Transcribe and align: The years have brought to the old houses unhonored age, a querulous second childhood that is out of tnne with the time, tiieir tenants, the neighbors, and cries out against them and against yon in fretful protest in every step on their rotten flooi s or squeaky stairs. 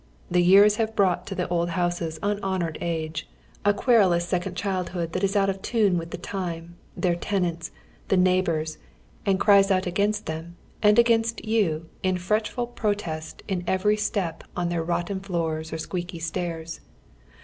The 0.31 0.41
years 0.41 0.77
have 0.77 0.95
brought 0.95 1.27
to 1.27 1.35
the 1.35 1.47
old 1.49 1.69
houses 1.77 2.17
unhonored 2.23 2.79
age, 2.81 3.29
a 3.63 3.71
querulous 3.71 4.27
second 4.27 4.57
childhood 4.57 5.13
that 5.13 5.23
is 5.23 5.35
out 5.35 5.47
of 5.47 5.61
tnne 5.61 5.95
with 5.99 6.09
the 6.09 6.17
time, 6.17 6.75
tiieir 6.99 7.19
tenants, 7.21 7.69
the 8.07 8.17
neighbors, 8.17 8.79
and 9.27 9.39
cries 9.39 9.69
out 9.69 9.85
against 9.85 10.25
them 10.25 10.55
and 10.81 10.97
against 10.97 11.45
yon 11.45 11.85
in 12.01 12.17
fretful 12.17 12.65
protest 12.65 13.43
in 13.47 13.63
every 13.67 13.95
step 13.95 14.43
on 14.57 14.69
their 14.69 14.81
rotten 14.83 15.19
flooi 15.19 15.59
s 15.59 15.71
or 15.71 15.77
squeaky 15.77 16.17
stairs. 16.17 16.79